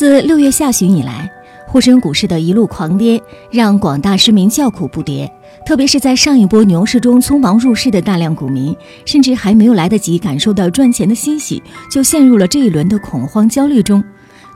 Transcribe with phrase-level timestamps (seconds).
[0.00, 1.30] 自六月下旬以来，
[1.66, 5.30] 沪深股市的一路狂跌，让广大市民叫苦不迭。
[5.66, 8.74] 特别是在上一波牛市中匆忙入市的大量股民，
[9.04, 14.02] 甚至还没有来得及感受到赚钱的欣喜，就陷入了这一轮的恐慌焦虑中。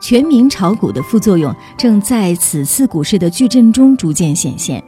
[0.01, 4.83] 全民炒股的副作用正在此次股市的巨震中逐渐显现。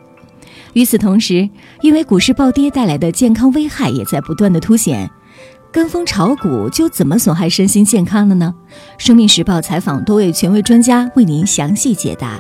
[0.74, 1.48] 与此同时，
[1.82, 5.08] 因为股市暴跌带来的健康危害也在不断的凸显。
[5.78, 8.52] 跟风炒股就怎么损害身心健康了呢？
[8.98, 12.39] 生命时报采访多位权威专家，为您详细解答。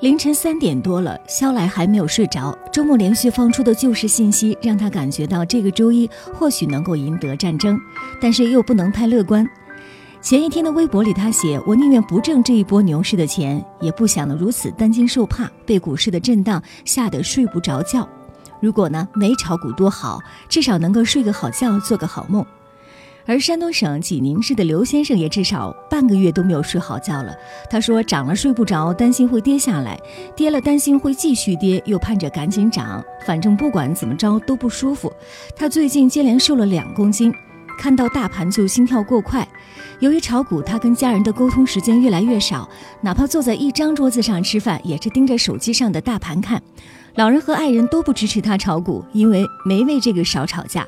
[0.00, 2.56] 凌晨三点多了，肖来还没有睡着。
[2.72, 7.78] 周末连续放出的救市信息，让他感觉到这个周一或许能够赢得战争，
[8.18, 9.46] 但是又不能太乐观。
[10.22, 18.08] 前一天的微博里，他写：“我宁愿不挣这一波牛市的钱，也不想如此担惊受怕，被股市的震荡吓得睡不着觉。
[18.60, 22.44] 如果呢没炒股多好，至少能够睡个好觉，做个好梦。”
[23.28, 27.34] 而山东省济宁市的刘先生也至少半个月都没有睡好觉了。
[27.68, 29.96] 他说：“涨了睡不着，担心会跌下来；
[30.36, 33.04] 跌了担心会继续跌，又盼着赶紧涨。
[33.26, 35.12] 反正不管怎么着都不舒服。”
[35.58, 37.34] 他最近接连瘦了两公斤，
[37.76, 39.44] 看到大盘就心跳过快。
[39.98, 42.68] 由于炒股，他跟家人的沟通时间越来越少，
[43.00, 46.62] 哪怕坐在一张桌子上吃饭，也是盯着手机上的大盘看。
[47.16, 50.86] 老人和爱人都不支持他炒股，因为没为这个少吵架。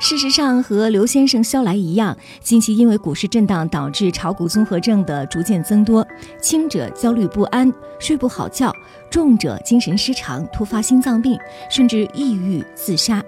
[0.00, 6.06] 事实上，和刘先生肖来一样，近期因为股市震荡导致炒股综合症的逐渐增多，
[6.40, 8.74] 轻者焦虑不安、睡不好觉，
[9.10, 11.38] 重者精神失常、突发心脏病，
[11.70, 13.22] 甚至抑郁自杀。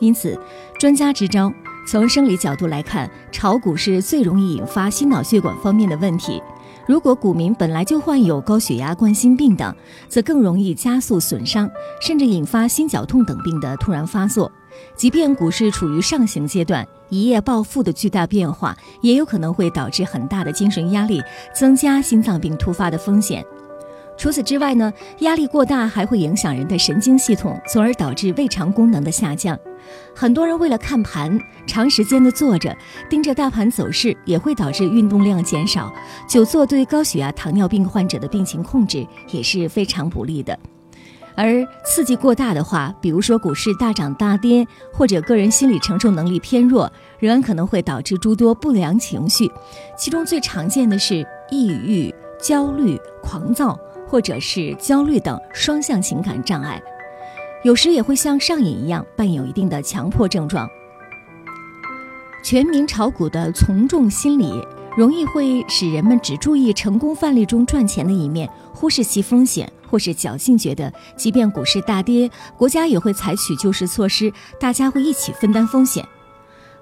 [0.00, 0.36] 因此，
[0.78, 1.52] 专家支招：
[1.88, 6.42] 从生理角度来看，炒股是最容易引发心脑血管方面的问题。
[6.86, 9.74] 如果股民本来就患有高血压、冠心病等，
[10.08, 14.50] 则更容易加速损伤，甚至引发心绞痛等病的突然发作。
[14.96, 21.22] 即便股市处于上行阶段，一夜暴富的巨大变化也有可能会导致很大的精神压力，
[21.54, 23.44] 增加心脏病突发的风险。
[24.16, 29.58] 除此之外呢，压力过大还会影响人的神经系统，从而导致胃肠功能的下降。
[30.14, 32.76] 很多人为了看盘，长时间的坐着
[33.10, 35.92] 盯着大盘走势，也会导致运动量减少。
[36.28, 40.56] 久坐对高血压、糖尿病患者的病情控制也是非常不利的。
[41.34, 49.50] 而刺激过大的话，比如说股市大涨大跌，或者个人心理承受能力偏弱，仍然可能会导致诸多不良情绪，
[49.96, 53.78] 其中最常见的是抑郁、焦虑、狂躁，
[54.12, 56.78] 或者是焦虑等双向情感障碍，
[57.64, 60.68] 有时也会像上瘾一样，伴有一定的强迫症状。
[62.44, 64.62] 全民炒股的从众心理，
[64.98, 69.72] 容易会使人们只注意成功范例中赚钱的一面，忽视其风险。
[69.88, 74.30] 或是侥幸觉得，即便股市大跌，国家也会采取救市措施，
[74.60, 76.06] 大家会一起分担风险。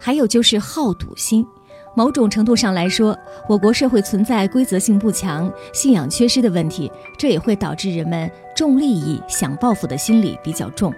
[0.01, 1.47] 还有就是好赌心，
[1.95, 3.17] 某种程度上来说，
[3.49, 10.95] 我国社会存在规则性不强、信仰缺失的问题，这也会导致人们重利益、想报复的心理比较重。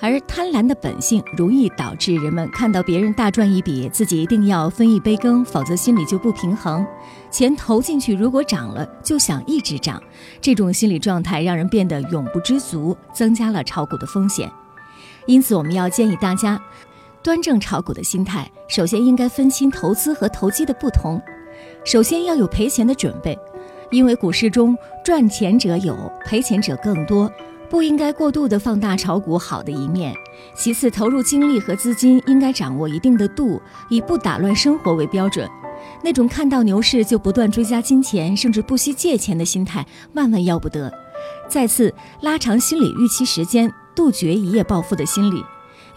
[0.00, 6.86] 而贪婪的本性容易导致人们看到别人大赚一笔，自己一定要分一杯羹，否则心里就不平衡。
[7.32, 10.00] 钱投进去，如果涨了，就想一直涨，
[10.40, 14.48] 这种心理状态让人变得永不知足，增加了炒股的风险。
[15.26, 16.58] 因此，我们要建议大家
[17.28, 18.50] 端正炒股的心态。
[18.68, 21.20] 首先，应该分清投资和投机的不同。
[21.84, 23.38] 首先要有赔钱的准备，
[23.90, 24.74] 因为股市中
[25.04, 25.94] 赚钱者有，
[26.24, 27.30] 赔钱者更多。
[27.68, 30.14] 不应该过度的放大炒股好的一面。
[30.56, 33.60] 其次，投入精力和资金应该掌握一定的度，
[33.90, 35.46] 以不打乱生活为标准。
[36.02, 40.90] 那种看到牛市就不断追加金钱，甚至不惜借钱的心态，万万要不得。
[41.46, 45.44] 再次，拉长心理预期时间，杜绝一夜暴富的心理，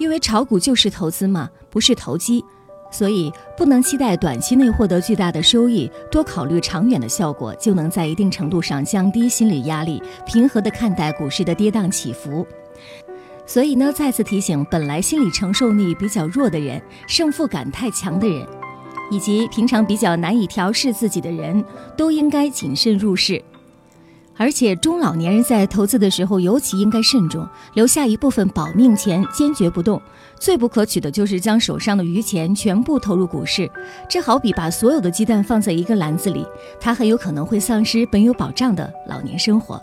[0.01, 2.43] 因为炒股就是投资嘛，不是投机。
[2.89, 12.45] 所以不能期待短期内获得巨大的收益，多考虑长远的效果，就能在一定程度上降低心理压力，平和地看待股市的跌宕起伏。
[13.45, 18.45] 所以呢，再次提醒，本来心理承受力比较弱的人，胜负感太强的人，
[19.11, 21.63] 以及平常比较难以调试自己的人，
[21.95, 23.41] 都应该谨慎入市。
[24.37, 30.01] 而且中老年人在投资的时候尤其应该慎重，留下一部分保命钱，坚决不动。
[30.39, 33.69] 最不可取的就是将手上的余钱全部投入股市，
[34.09, 36.45] 这好比把所有的鸡蛋放在一个篮子里，
[36.79, 39.79] 它很有可能会丧失本有保障的老年生活。